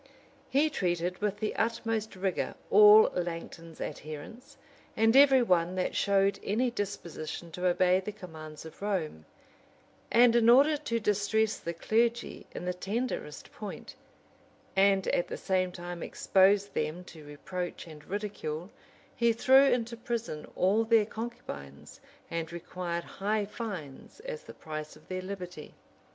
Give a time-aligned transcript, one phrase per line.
[0.51, 4.57] 170] He treated with the utmost rigor all Langton's adherents,
[4.97, 9.25] and every one that showed any disposition to obey the commands of Rome:
[10.11, 13.93] and in order to distress the clergy in the tenderest point,
[14.75, 18.71] and at the same time expose them to reproach and ridicule,
[19.15, 25.09] he threw into prison all their concubines, and required high fines as the price of
[25.09, 25.75] their liberty.